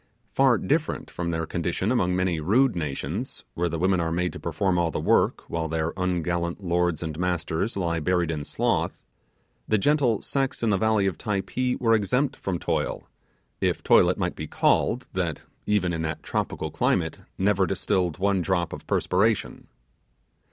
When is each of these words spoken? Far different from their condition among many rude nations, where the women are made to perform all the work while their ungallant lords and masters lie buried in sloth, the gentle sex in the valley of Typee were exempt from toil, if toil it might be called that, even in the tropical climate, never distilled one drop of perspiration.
Far 0.33 0.57
different 0.57 1.11
from 1.11 1.29
their 1.29 1.45
condition 1.45 1.91
among 1.91 2.15
many 2.15 2.39
rude 2.39 2.75
nations, 2.75 3.43
where 3.53 3.69
the 3.69 3.77
women 3.77 3.99
are 3.99 4.11
made 4.11 4.33
to 4.33 4.39
perform 4.39 4.79
all 4.79 4.89
the 4.89 4.99
work 4.99 5.47
while 5.47 5.67
their 5.67 5.91
ungallant 5.95 6.63
lords 6.63 7.03
and 7.03 7.19
masters 7.19 7.77
lie 7.77 7.99
buried 7.99 8.31
in 8.31 8.43
sloth, 8.43 9.05
the 9.67 9.77
gentle 9.77 10.23
sex 10.23 10.63
in 10.63 10.71
the 10.71 10.77
valley 10.77 11.05
of 11.05 11.19
Typee 11.19 11.75
were 11.79 11.93
exempt 11.93 12.35
from 12.35 12.57
toil, 12.57 13.03
if 13.61 13.83
toil 13.83 14.09
it 14.09 14.17
might 14.17 14.35
be 14.35 14.47
called 14.47 15.05
that, 15.13 15.43
even 15.67 15.93
in 15.93 16.01
the 16.01 16.17
tropical 16.23 16.71
climate, 16.71 17.19
never 17.37 17.67
distilled 17.67 18.17
one 18.17 18.41
drop 18.41 18.73
of 18.73 18.87
perspiration. 18.87 19.67